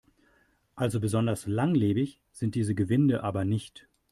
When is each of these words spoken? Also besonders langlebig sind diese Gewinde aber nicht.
Also 0.73 0.99
besonders 0.99 1.45
langlebig 1.45 2.23
sind 2.31 2.55
diese 2.55 2.73
Gewinde 2.73 3.21
aber 3.21 3.45
nicht. 3.45 3.87